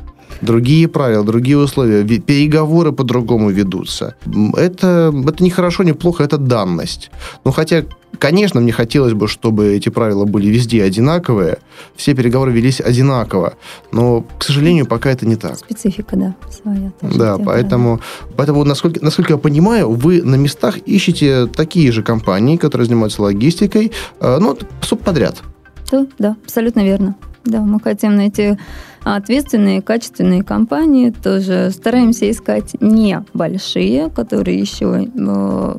[0.42, 4.14] другие правила, другие условия, переговоры по-другому ведутся.
[4.56, 7.11] Это, это не хорошо, не плохо, это данность.
[7.44, 7.85] Ну, хотя,
[8.20, 11.59] конечно, мне хотелось бы, чтобы эти правила были везде одинаковые,
[11.96, 13.54] все переговоры велись одинаково,
[13.90, 15.56] но, к сожалению, пока это не так.
[15.56, 16.92] Специфика, да, своя.
[17.00, 18.00] Да, поэтому,
[18.37, 23.90] поэтому насколько, насколько я понимаю, вы на местах ищете такие же компании, которые занимаются логистикой,
[24.20, 25.42] э, ну, субподряд.
[25.90, 27.16] Да, да, абсолютно верно.
[27.44, 28.59] Да, мы хотим найти
[29.02, 31.11] ответственные, качественные компании.
[31.11, 35.76] Тоже стараемся искать не большие, которые еще э,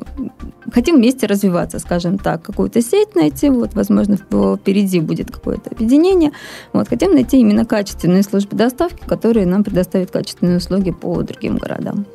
[0.70, 6.32] хотим вместе развиваться, скажем так, какую-то сеть найти, вот, возможно, впереди будет какое-то объединение.
[6.72, 12.06] Вот, хотим найти именно качественные службы доставки, которые нам предоставят качественные услуги по другим городам.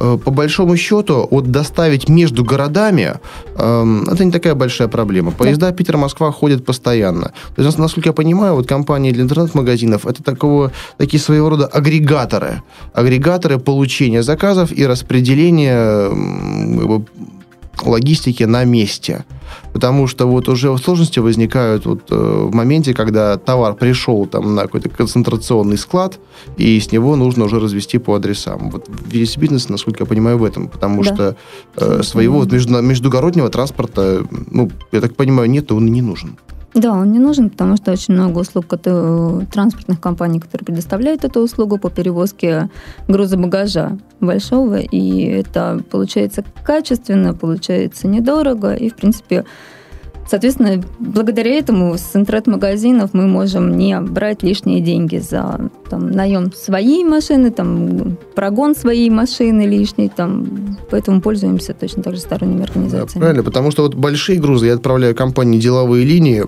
[0.00, 3.14] Э, по большому счету, вот доставить между городами,
[3.56, 5.30] э, это не такая большая проблема.
[5.32, 5.72] Поезда да.
[5.72, 7.32] Питер-Москва ходят постоянно.
[7.56, 12.62] То есть, насколько я понимаю, вот компании для интернет-магазинов, это такого, такие своего рода агрегаторы.
[12.94, 16.10] Агрегаторы получения заказов и распределения
[17.86, 19.24] логистики на месте.
[19.72, 24.62] Потому что вот уже сложности возникают вот, э, в моменте, когда товар пришел там, на
[24.62, 26.18] какой-то концентрационный склад,
[26.56, 28.70] и с него нужно уже развести по адресам.
[28.70, 30.68] Вот весь бизнес, насколько я понимаю, в этом.
[30.68, 31.14] Потому да.
[31.14, 31.36] что
[31.76, 36.38] э, своего вот, между, междугороднего транспорта, ну, я так понимаю, нет, он и не нужен.
[36.74, 41.40] Да, он не нужен, потому что очень много услуг которые, транспортных компаний, которые предоставляют эту
[41.40, 42.70] услугу по перевозке
[43.08, 49.44] груза багажа большого, и это получается качественно, получается недорого, и, в принципе,
[50.30, 57.02] Соответственно, благодаря этому с интернет-магазинов мы можем не брать лишние деньги за там, наем своей
[57.02, 63.14] машины, там, прогон своей машины лишней, там, поэтому пользуемся точно так же сторонними организациями.
[63.14, 66.44] Да, правильно, потому что вот большие грузы я отправляю компании деловые линии,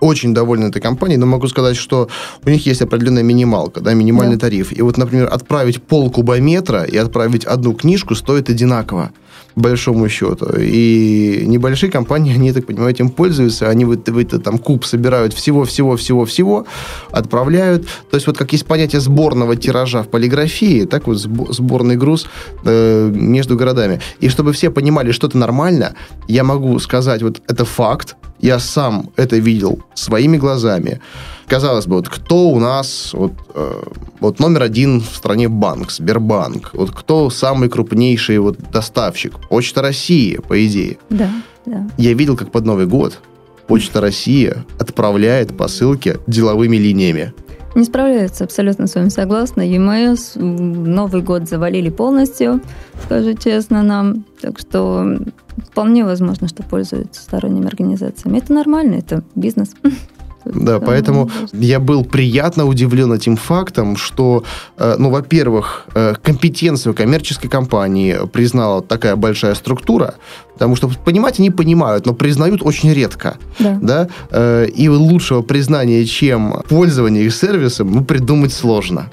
[0.00, 2.08] очень доволен этой компанией, но могу сказать, что
[2.44, 4.40] у них есть определенная минималка, да, минимальный да.
[4.40, 4.76] тариф.
[4.76, 9.10] И вот, например, отправить пол кубометра и отправить одну книжку стоит одинаково
[9.56, 10.46] большому счету.
[10.58, 13.68] И небольшие компании, они, так понимаю, этим пользуются.
[13.68, 16.66] Они вот, вот там куб собирают всего-всего-всего-всего,
[17.10, 17.86] отправляют.
[18.10, 22.26] То есть вот как есть понятие сборного тиража в полиграфии, так вот сборный груз
[22.64, 24.00] э, между городами.
[24.20, 25.94] И чтобы все понимали, что это нормально,
[26.28, 31.00] я могу сказать, вот это факт, я сам это видел своими глазами.
[31.46, 33.82] Казалось бы, вот кто у нас вот, э,
[34.20, 39.34] вот номер один в стране банк, Сбербанк, вот кто самый крупнейший вот доставщик?
[39.48, 40.98] Почта России, по идее.
[41.08, 41.30] Да,
[41.64, 41.88] да.
[41.96, 43.20] Я видел, как под Новый год
[43.66, 47.32] Почта России отправляет посылки деловыми линиями.
[47.76, 49.60] Не справляются, абсолютно с вами согласна.
[49.60, 52.62] ЕМС Новый год завалили полностью,
[53.04, 54.24] скажу честно нам.
[54.40, 55.18] Так что
[55.58, 58.38] вполне возможно, что пользуются сторонними организациями.
[58.38, 59.74] Это нормально, это бизнес.
[60.54, 64.44] Да, поэтому я был приятно удивлен этим фактом, что,
[64.78, 70.14] э, ну, во-первых, э, компетенцию коммерческой компании признала такая большая структура,
[70.54, 73.36] потому что понимать они понимают, но признают очень редко.
[73.58, 73.78] Да.
[73.82, 74.08] да?
[74.30, 79.10] Э, и лучшего признания, чем пользование их сервисом, ну, придумать сложно.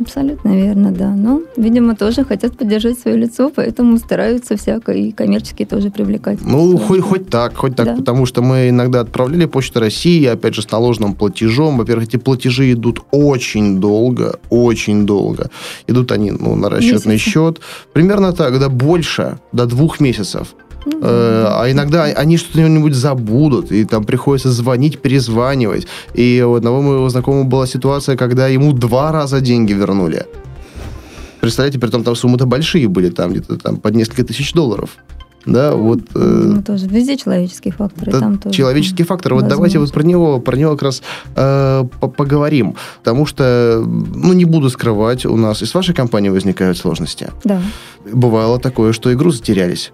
[0.00, 1.10] Абсолютно верно, да.
[1.10, 6.38] Но, видимо, тоже хотят поддержать свое лицо, поэтому стараются всяко и коммерческие тоже привлекать.
[6.44, 7.96] Ну, хоть, хоть так, хоть так, да.
[7.96, 11.78] потому что мы иногда отправляли Почту России, опять же, с наложенным платежом.
[11.78, 15.50] Во-первых, эти платежи идут очень долго, очень долго.
[15.86, 17.30] Идут они ну, на расчетный Месяца.
[17.30, 17.60] счет.
[17.92, 20.54] Примерно так, да больше, до двух месяцев.
[20.86, 25.86] Э, а иногда они что-нибудь забудут, и там приходится звонить, перезванивать.
[26.14, 30.26] И у одного моего знакомого была ситуация, когда ему два раза деньги вернули.
[31.40, 34.90] Представляете, при том там суммы-то большие были, там где-то там под несколько тысяч долларов.
[35.46, 36.00] Да, вот.
[36.14, 36.18] Э,
[36.54, 38.12] ну, тоже везде человеческие факторы.
[38.12, 39.34] Да, там тоже человеческий фактор.
[39.34, 41.02] Вот давайте вот про него, про него как раз
[41.36, 42.76] э, поговорим.
[43.02, 47.30] Потому что, ну, не буду скрывать, у нас и с вашей компанией возникают сложности.
[47.44, 47.60] Да.
[48.10, 49.92] Бывало такое, что и грузы терялись.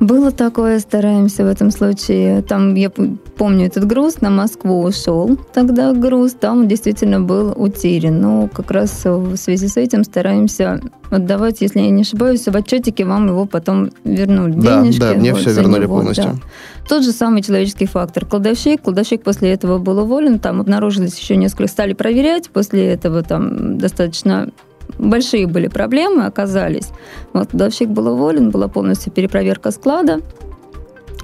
[0.00, 2.40] Было такое, стараемся в этом случае.
[2.40, 5.36] Там, я помню, этот груз на Москву ушел.
[5.52, 8.18] Тогда груз там действительно был утерян.
[8.18, 13.04] Но как раз в связи с этим стараемся отдавать, если я не ошибаюсь, в отчетике
[13.04, 14.52] вам его потом вернули.
[14.52, 16.24] Да, Денежки, да, мне вот, все вернули него, полностью.
[16.24, 16.86] Да.
[16.88, 18.24] Тот же самый человеческий фактор.
[18.24, 23.76] Кладовщик, кладовщик после этого был уволен, там обнаружилось еще несколько, стали проверять, после этого там
[23.76, 24.48] достаточно
[25.00, 26.90] большие были проблемы, оказались.
[27.32, 30.20] Вот, кладовщик был уволен, была полностью перепроверка склада.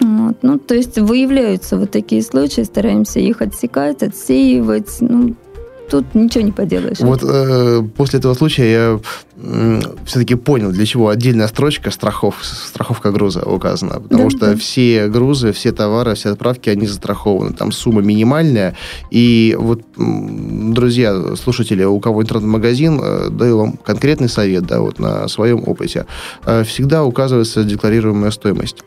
[0.01, 4.97] Вот, ну, то есть выявляются вот такие случаи, стараемся их отсекать, отсеивать.
[5.01, 5.35] Ну,
[5.91, 7.01] тут ничего не поделаешь.
[7.01, 9.01] Вот э, после этого случая я
[10.07, 14.01] все-таки понял, для чего отдельная строчка страхов, страховка груза указана.
[14.01, 14.57] Потому да, что да.
[14.57, 17.53] все грузы, все товары, все отправки, они застрахованы.
[17.53, 18.77] Там сумма минимальная.
[19.11, 25.29] И вот, друзья, слушатели, у кого интернет-магазин, э, даю вам конкретный совет, да, вот на
[25.29, 26.07] своем опыте.
[26.47, 28.79] Э, всегда указывается декларируемая стоимость.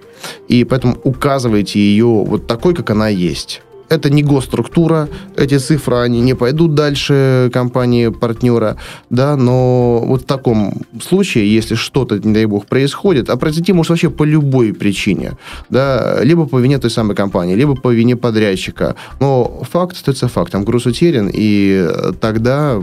[0.47, 6.21] И поэтому указывайте ее вот такой, как она есть это не госструктура, эти цифры, они
[6.21, 8.78] не пойдут дальше компании-партнера,
[9.10, 13.89] да, но вот в таком случае, если что-то, не дай бог, происходит, а произойти может
[13.89, 15.34] вообще по любой причине,
[15.69, 20.63] да, либо по вине той самой компании, либо по вине подрядчика, но факт остается фактом,
[20.63, 21.88] груз утерян, и
[22.21, 22.82] тогда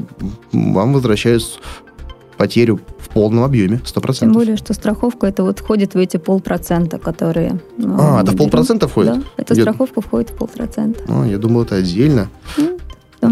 [0.53, 1.42] вам возвращают
[2.37, 2.81] потерю
[3.16, 4.18] полном объеме, 100%.
[4.18, 7.59] Тем более, что страховка это вот входит в эти полпроцента, которые...
[7.79, 9.14] Ну, а, это в полпроцента входит?
[9.14, 11.00] Да, эта страховка входит в полпроцента.
[11.09, 12.29] А, я думал, это отдельно.
[12.59, 12.76] Ну,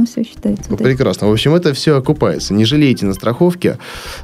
[0.04, 0.64] там все считается.
[0.70, 1.28] Ну, прекрасно.
[1.28, 2.54] В общем, это все окупается.
[2.54, 3.78] Не жалейте на страховке.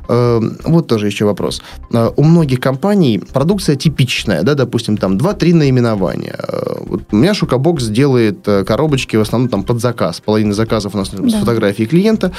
[0.09, 1.63] Эм, вот тоже еще вопрос.
[1.93, 6.37] Э, у многих компаний продукция типичная, да, допустим, там 2-3 наименования.
[6.39, 10.21] Э, вот у меня Шукабокс делает э, коробочки в основном там под заказ.
[10.21, 11.29] Половина заказов у нас да.
[11.29, 12.33] с фотографией клиента.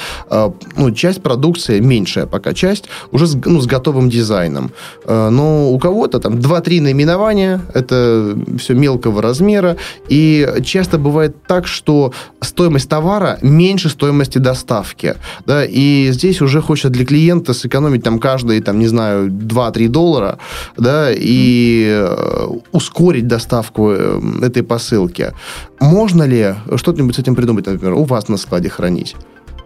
[0.76, 4.70] Ну, часть продукции, меньшая пока часть, уже с, ну, с готовым дизайном.
[5.06, 9.76] Но у кого-то там 2-3 наименования, это все мелкого размера,
[10.08, 15.14] и часто бывает так, что стоимость товара меньше стоимости доставки.
[15.46, 20.38] Да, и здесь уже хочется для клиента сэкономить там каждые, там, не знаю, 2-3 доллара,
[20.76, 25.32] да, и э, ускорить доставку э, этой посылки.
[25.80, 29.16] Можно ли что-нибудь с этим придумать, например, у вас на складе хранить?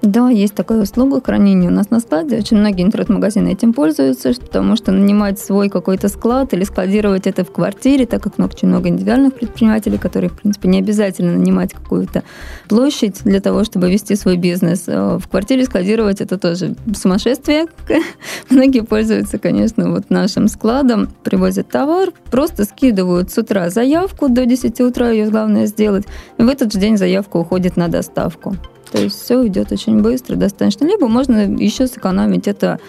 [0.02, 2.38] Да, есть такая услуга хранения у нас на складе.
[2.38, 7.50] Очень многие интернет-магазины этим пользуются, потому что нанимать свой какой-то склад или складировать это в
[7.50, 12.22] квартире, так как очень много индивидуальных предпринимателей, которые, в принципе, не обязательно нанимать какую-то
[12.68, 14.84] площадь для того, чтобы вести свой бизнес.
[14.86, 17.66] А в квартире складировать это тоже сумасшествие.
[18.50, 24.80] Многие пользуются, конечно, вот нашим складом, привозят товар, просто скидывают с утра заявку, до 10
[24.80, 26.04] утра ее главное сделать,
[26.38, 28.56] и в этот же день заявка уходит на доставку.
[28.96, 30.86] То есть все идет очень быстро, достаточно.
[30.86, 32.80] Либо можно еще сэкономить это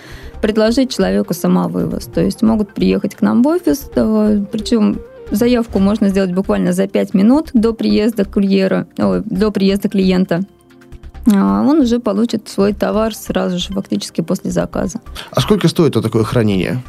[0.41, 2.05] предложить человеку самовывоз.
[2.05, 4.99] То есть могут приехать к нам в офис, причем
[5.31, 10.43] заявку можно сделать буквально за 5 минут до приезда курьера, ой, до приезда клиента.
[11.29, 15.01] А он уже получит свой товар сразу же, фактически после заказа.
[15.31, 16.81] А сколько стоит вот такое хранение?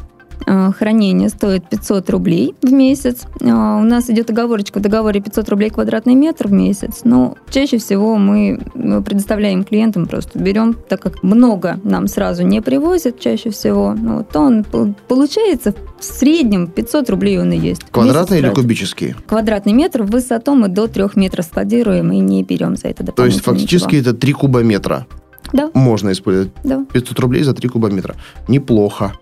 [0.45, 3.23] Э, хранение стоит 500 рублей в месяц.
[3.41, 7.01] Э, у нас идет оговорочка в договоре 500 рублей квадратный метр в месяц.
[7.03, 8.59] Но чаще всего мы
[9.05, 14.35] предоставляем клиентам просто берем, так как много нам сразу не привозят чаще всего, ну, вот
[14.35, 14.65] он
[15.07, 17.83] получается в среднем 500 рублей он и есть.
[17.91, 19.15] Квадратный или кубический?
[19.27, 23.25] Квадратный метр в высоту мы до 3 метров складируем и не берем за это То
[23.25, 24.11] есть фактически ничего.
[24.11, 25.07] это 3 кубометра?
[25.51, 25.69] Да.
[25.73, 26.51] Можно использовать?
[26.63, 26.85] Да.
[26.93, 28.15] 500 рублей за 3 кубометра.
[28.47, 29.13] Неплохо.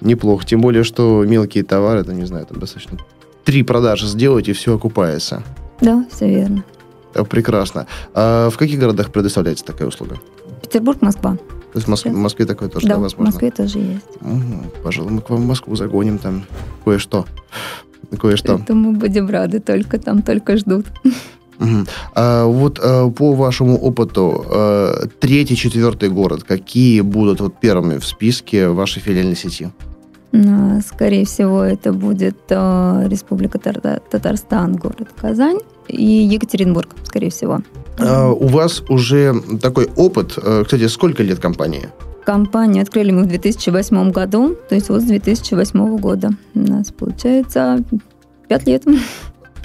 [0.00, 0.46] Неплохо.
[0.46, 2.98] Тем более, что мелкие товары, это, не знаю, там достаточно
[3.44, 5.42] три продажи сделать, и все окупается.
[5.80, 6.64] Да, все верно.
[7.30, 7.86] Прекрасно.
[8.12, 10.18] А в каких городах предоставляется такая услуга?
[10.62, 11.36] Петербург, Москва.
[11.36, 13.30] То есть в Москве, в Москве такое тоже да, да, возможно?
[13.30, 14.06] в Москве тоже есть.
[14.20, 14.82] Угу.
[14.82, 16.44] Пожалуй, мы к вам в Москву загоним там
[16.84, 17.26] кое-что.
[18.18, 18.54] Кое-что.
[18.54, 20.86] Это мы будем рады, только там только ждут.
[21.58, 21.86] Угу.
[22.14, 28.06] А вот а, по вашему опыту, а, третий, четвертый город, какие будут вот первыми в
[28.06, 29.68] списке вашей филиальной сети?
[30.86, 37.60] Скорее всего, это будет а, Республика Татарстан, город Казань и Екатеринбург, скорее всего.
[37.98, 40.38] А, у вас уже такой опыт.
[40.64, 41.88] Кстати, сколько лет компании?
[42.26, 46.30] Компанию открыли мы в 2008 году, то есть вот с 2008 года.
[46.54, 47.78] У нас получается
[48.48, 48.84] 5 лет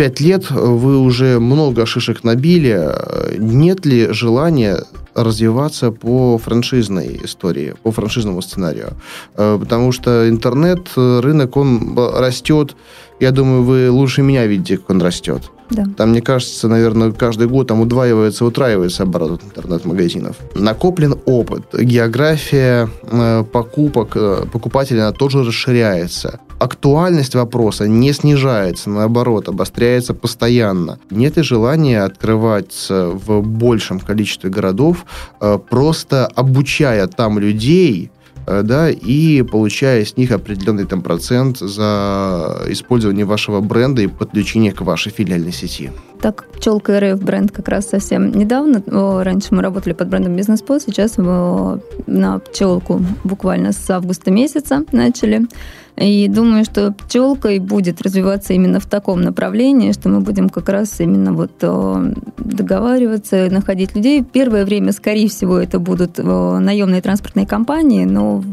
[0.02, 2.90] пять лет вы уже много шишек набили.
[3.38, 4.84] Нет ли желания
[5.14, 8.94] развиваться по франшизной истории, по франшизному сценарию?
[9.38, 12.76] Э, потому что интернет, рынок, он растет.
[13.20, 15.52] Я думаю, вы лучше меня видите, как он растет.
[15.72, 15.86] Да.
[15.98, 20.36] Там, мне кажется, наверное, каждый год там удваивается, утраивается оборот интернет-магазинов.
[20.54, 26.40] Накоплен опыт, география э, покупок э, покупателя она тоже расширяется.
[26.60, 31.00] Актуальность вопроса не снижается, наоборот, обостряется постоянно.
[31.10, 35.06] Нет и желания открываться в большем количестве городов,
[35.40, 38.12] э, просто обучая там людей,
[38.46, 44.82] да, и получая с них определенный там процент за использование вашего бренда и подключение к
[44.82, 45.92] вашей филиальной сети.
[46.22, 48.84] Так, Пчелка РФ бренд как раз совсем недавно.
[49.24, 55.48] Раньше мы работали под брендом Бизнес По, сейчас на Пчелку буквально с августа месяца начали.
[56.02, 60.70] И думаю, что пчелка и будет развиваться именно в таком направлении, что мы будем как
[60.70, 64.24] раз именно вот э, договариваться, находить людей.
[64.24, 66.24] Первое время, скорее всего, это будут э,
[66.60, 68.44] наемные транспортные компании, но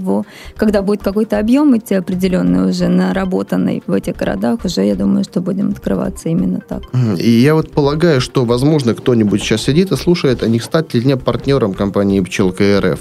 [0.56, 5.40] когда будет какой-то объем идти определенный уже наработанный в этих городах, уже я думаю, что
[5.40, 6.82] будем открываться именно так.
[7.18, 11.00] И я вот полагаю, что, возможно, кто-нибудь сейчас сидит и слушает, а не стать ли
[11.00, 13.00] мне партнером компании «Пчелка РФ».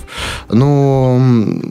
[0.50, 1.20] Но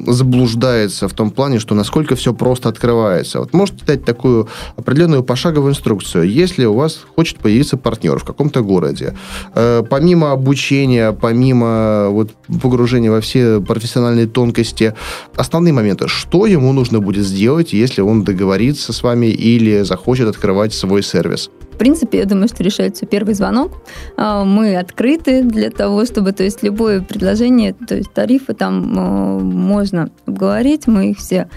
[0.07, 3.40] заблуждается в том плане, что насколько все просто открывается.
[3.40, 6.28] Вот можете дать такую определенную пошаговую инструкцию.
[6.28, 9.14] Если у вас хочет появиться партнер в каком-то городе,
[9.54, 12.30] э, помимо обучения, помимо вот,
[12.62, 14.94] погружения во все профессиональные тонкости,
[15.36, 20.72] основные моменты, что ему нужно будет сделать, если он договорится с вами или захочет открывать
[20.72, 21.50] свой сервис?
[21.76, 23.70] В принципе, я думаю, что решается первый звонок.
[24.16, 29.38] А, мы открыты для того, чтобы, то есть, любое предложение, то есть, тарифы там а,
[29.38, 31.50] можно обговорить, мы их все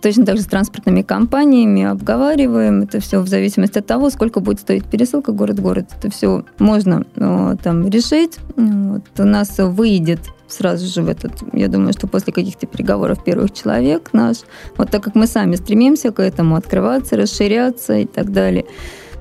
[0.00, 2.82] точно так же с транспортными компаниями обговариваем.
[2.82, 5.86] Это все в зависимости от того, сколько будет стоить пересылка город-город.
[5.98, 8.38] Это все можно а, там решить.
[8.56, 9.02] Вот.
[9.18, 14.10] У нас выйдет сразу же в этот, я думаю, что после каких-то переговоров первых человек
[14.12, 14.38] наш,
[14.76, 18.64] вот так как мы сами стремимся к этому, открываться, расширяться и так далее,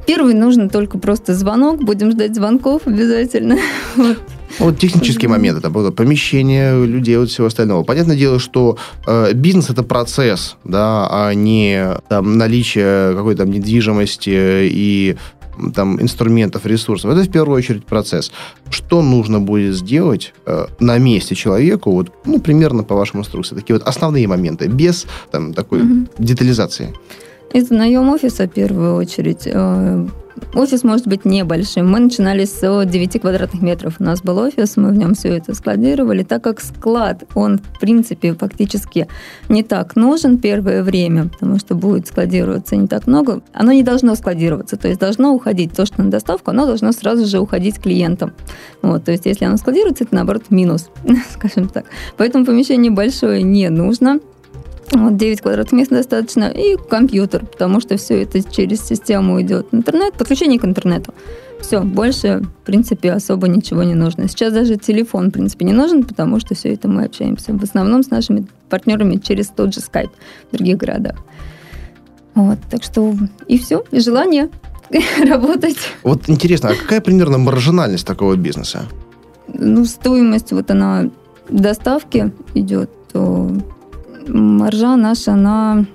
[0.05, 1.83] Первый нужно только просто звонок.
[1.83, 3.57] Будем ждать звонков обязательно.
[3.95, 4.19] Вот.
[4.59, 7.83] Вот технические моменты, там, помещение людей, вот всего остального.
[7.83, 14.29] Понятное дело, что э, бизнес это процесс, да, а не там, наличие какой-то там недвижимости
[14.71, 15.17] и
[15.73, 17.11] там, инструментов, ресурсов.
[17.11, 18.31] Это в первую очередь процесс.
[18.69, 23.77] Что нужно будет сделать э, на месте человеку, вот, ну, примерно по вашим инструкциям, такие
[23.77, 26.07] вот основные моменты, без там, такой mm-hmm.
[26.17, 26.93] детализации.
[27.55, 29.43] Это наем офиса в первую очередь.
[29.45, 30.05] Э,
[30.55, 31.89] офис может быть небольшим.
[31.89, 33.95] Мы начинали с 9 квадратных метров.
[33.99, 36.23] У нас был офис, мы в нем все это складировали.
[36.23, 39.07] Так как склад, он, в принципе, фактически
[39.47, 43.41] не так нужен первое время, потому что будет складироваться не так много.
[43.53, 45.71] Оно не должно складироваться, то есть должно уходить.
[45.71, 48.33] То, что на доставку, оно должно сразу же уходить клиентам.
[48.81, 50.89] Вот, то есть если оно складируется, это, наоборот, минус,
[51.33, 51.85] скажем так.
[52.17, 54.19] Поэтому помещение большое не нужно.
[54.95, 56.45] Вот 9 квадратных мест достаточно.
[56.45, 59.67] И компьютер, потому что все это через систему идет.
[59.73, 61.13] Интернет, подключение к интернету.
[61.59, 64.29] Все, больше, в принципе, особо ничего не нужно.
[64.29, 68.03] Сейчас даже телефон, в принципе, не нужен, потому что все это мы общаемся в основном
[68.03, 70.11] с нашими партнерами через тот же Skype
[70.51, 71.17] в других городах.
[72.33, 73.15] Вот, так что
[73.47, 74.49] и все, и желание
[75.27, 75.77] работать.
[76.03, 78.83] Вот интересно, а какая примерно маржинальность такого бизнеса?
[79.47, 81.09] Ну, стоимость, вот она
[81.49, 83.51] доставки идет, то
[84.27, 85.85] маржа наша на...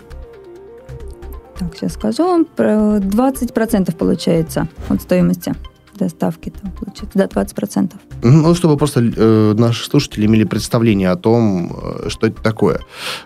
[1.59, 2.47] Так, сейчас скажу вам.
[2.57, 5.55] 20% получается от стоимости
[6.01, 7.93] доставки там получается, да, 20%.
[8.23, 12.81] Ну, чтобы просто э, наши слушатели имели представление о том, э, что это такое.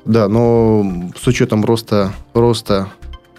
[0.04, 0.84] Да, но
[1.16, 2.88] с учетом роста, роста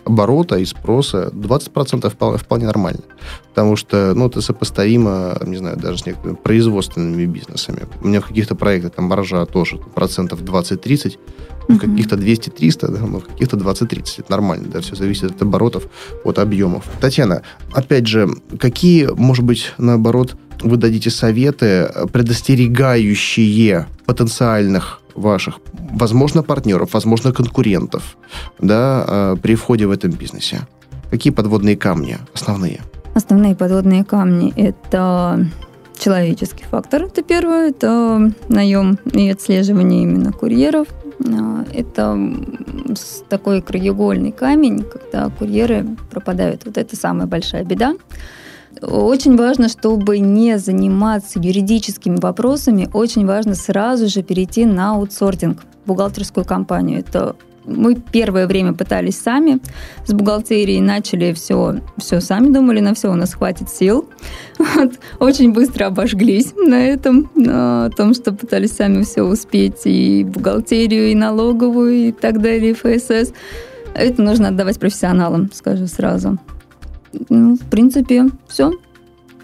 [0.06, 3.02] оборота и спроса 20% вполне, вполне нормально.
[3.50, 7.82] Потому что, ну, это сопоставимо, не знаю, даже с некоторыми производственными бизнесами.
[8.02, 11.18] У меня в каких-то проектах там маржа тоже процентов 20-30,
[11.68, 14.22] в каких-то 200-300, да, но в каких-то 20-30.
[14.22, 15.88] Это нормально, да, все зависит от оборотов,
[16.24, 16.86] от объемов.
[17.00, 17.42] Татьяна,
[17.74, 27.32] опять же, какие, может быть, наоборот, вы дадите советы, предостерегающие потенциальных ваших, возможно, партнеров, возможно,
[27.32, 28.18] конкурентов,
[28.60, 30.68] да, а, при входе в этом бизнесе?
[31.10, 32.82] Какие подводные камни основные?
[33.14, 35.48] Основные подводные камни– это
[35.98, 40.88] человеческий фактор, это первое, это наем и отслеживание именно курьеров.
[41.20, 42.18] А, это
[43.30, 46.66] такой краеугольный камень, когда курьеры пропадают.
[46.66, 47.96] Вот это самая большая беда.
[48.82, 56.46] Очень важно, чтобы не заниматься юридическими вопросами, очень важно сразу же перейти на аутсортинг, бухгалтерскую
[56.46, 57.00] компанию.
[57.00, 57.36] Это
[57.66, 59.60] мы первое время пытались сами
[60.06, 64.08] с бухгалтерией, начали все, все сами думали, на все у нас хватит сил.
[64.76, 64.94] Вот.
[65.20, 71.16] Очень быстро обожглись на этом, на том, что пытались сами все успеть, и бухгалтерию, и
[71.16, 73.34] налоговую, и так далее, и ФСС.
[73.94, 76.38] Это нужно отдавать профессионалам, скажу сразу.
[77.30, 78.72] Ну, в принципе, все.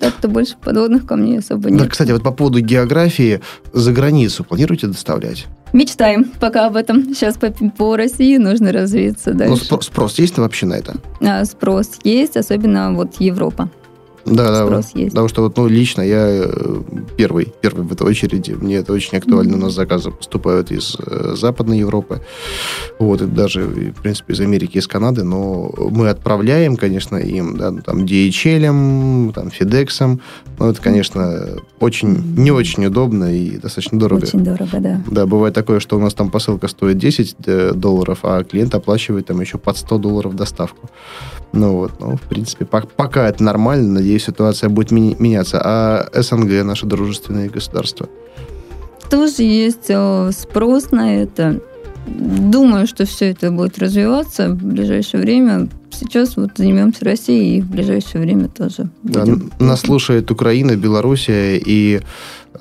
[0.01, 1.79] Так-то больше подводных камней особо нет.
[1.79, 3.39] Да, кстати, вот по поводу географии,
[3.71, 5.45] за границу планируете доставлять?
[5.73, 7.13] Мечтаем пока об этом.
[7.13, 9.51] Сейчас по, по России нужно развиться дальше.
[9.51, 10.95] Но спрос, спрос есть вообще на это?
[11.21, 13.69] А, спрос есть, особенно вот Европа.
[14.25, 15.11] Да, спрос да, есть.
[15.11, 16.81] Потому что вот, ну, лично я э,
[17.17, 18.51] первый, первый в этой очереди.
[18.51, 19.53] Мне это очень актуально.
[19.53, 19.59] Mm-hmm.
[19.59, 22.21] У нас заказы поступают из э, Западной Европы,
[22.99, 27.71] вот, и даже, в принципе, из Америки, из Канады, но мы отправляем, конечно, им, да,
[27.71, 30.19] там, DHL, там, FedEx,
[30.59, 34.23] но это, конечно, очень, не очень удобно и достаточно дорого.
[34.23, 35.01] Очень дорого, да.
[35.09, 39.27] Да, бывает такое, что у нас там посылка стоит 10 э, долларов, а клиент оплачивает
[39.27, 40.89] там еще под 100 долларов доставку.
[41.53, 45.61] Ну вот, ну, в принципе, пока это нормально, надеюсь, ситуация будет меняться.
[45.63, 48.07] А СНГ, наши дружественные государства?
[49.09, 51.59] Тоже есть э, спрос на это.
[52.07, 55.67] Думаю, что все это будет развиваться в ближайшее время.
[55.91, 58.89] Сейчас вот займемся Россией и в ближайшее время тоже.
[59.03, 59.51] Будем.
[59.59, 62.01] Да, нас слушает Украина, Белоруссия и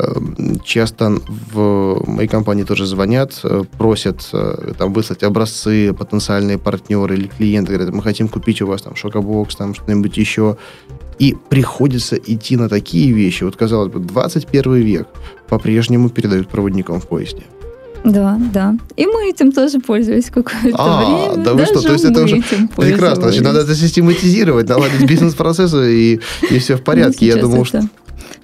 [0.01, 1.19] Эм, часто
[1.53, 7.73] в моей компании тоже звонят, э, просят э, там выслать образцы, потенциальные партнеры или клиенты,
[7.73, 10.57] говорят, мы хотим купить у вас там шокобокс, там что-нибудь еще.
[11.21, 13.45] И приходится идти на такие вещи.
[13.45, 15.07] Вот, казалось бы, 21 век
[15.49, 17.43] по-прежнему передают проводникам в поезде.
[18.05, 18.77] Да, да.
[18.97, 21.45] И мы этим тоже пользовались какое-то а, время.
[21.45, 22.43] Да вы что, то есть это уже
[22.77, 23.25] прекрасно.
[23.25, 27.27] Значит, надо это систематизировать, наладить бизнес-процессы, и, и все в порядке.
[27.27, 27.67] Я думал, это...
[27.67, 27.83] что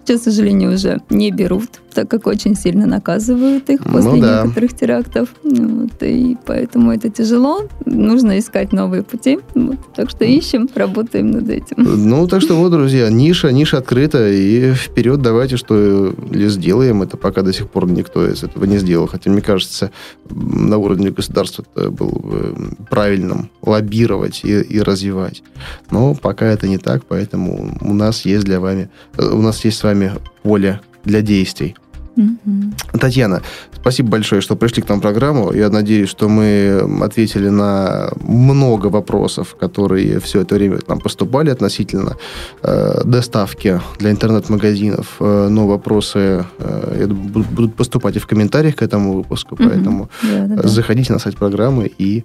[0.06, 4.42] Сейчас, к сожалению, уже не берут, так как очень сильно наказывают их после ну, да.
[4.44, 5.30] некоторых терактов.
[5.42, 7.62] Вот, и поэтому это тяжело.
[7.86, 9.40] Нужно искать новые пути.
[9.56, 11.76] Вот, так что ищем, работаем над этим.
[11.78, 14.30] Ну, так что вот, друзья, ниша, ниша открыта.
[14.30, 17.02] И вперед давайте, что ли, сделаем.
[17.02, 19.08] Это пока до сих пор никто из этого не сделал.
[19.08, 19.90] Хотя, мне кажется,
[20.30, 22.54] на уровне государства это было бы
[22.88, 25.42] правильным лоббировать и, и развивать.
[25.90, 28.88] Но пока это не так, поэтому у нас есть для вами,
[29.18, 31.74] у нас есть с вами вами поле для действий.
[32.16, 32.98] Угу.
[32.98, 33.42] Татьяна,
[33.74, 35.52] спасибо большое, что пришли к нам в программу.
[35.52, 41.50] Я надеюсь, что мы ответили на много вопросов, которые все это время к нам поступали
[41.50, 42.16] относительно
[42.62, 45.16] э, доставки для интернет-магазинов.
[45.20, 49.64] Э, но вопросы э, будут поступать и в комментариях к этому выпуску, угу.
[49.64, 50.68] поэтому да.
[50.68, 52.24] заходите на сайт программы и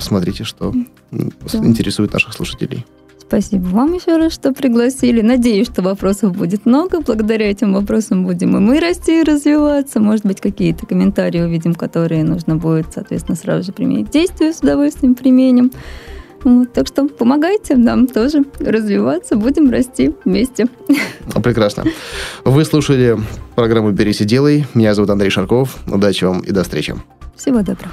[0.00, 0.74] смотрите, что
[1.12, 1.58] да.
[1.58, 2.84] интересует наших слушателей.
[3.30, 5.20] Спасибо вам еще раз, что пригласили.
[5.20, 7.00] Надеюсь, что вопросов будет много.
[7.00, 10.00] Благодаря этим вопросам будем и мы расти и развиваться.
[10.00, 15.14] Может быть, какие-то комментарии увидим, которые нужно будет, соответственно, сразу же применить действия, с удовольствием
[15.14, 15.70] применим.
[16.42, 20.66] Вот, так что помогайте нам тоже развиваться, будем расти вместе.
[21.40, 21.84] Прекрасно.
[22.44, 23.16] Вы слушали
[23.54, 24.66] программу «Берись и делай».
[24.74, 25.78] Меня зовут Андрей Шарков.
[25.86, 26.96] Удачи вам и до встречи.
[27.36, 27.92] Всего доброго.